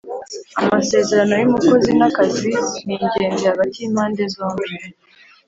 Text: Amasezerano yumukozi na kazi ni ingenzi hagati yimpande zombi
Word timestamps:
Amasezerano 0.61 1.33
yumukozi 1.41 1.91
na 1.99 2.07
kazi 2.15 2.51
ni 2.85 2.93
ingenzi 3.03 3.43
hagati 3.51 3.75
yimpande 3.79 4.23
zombi 4.33 4.67